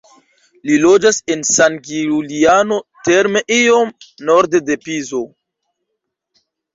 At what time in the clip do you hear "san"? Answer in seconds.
1.49-1.75